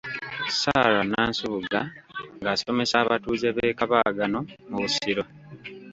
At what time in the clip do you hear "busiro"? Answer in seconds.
4.81-5.23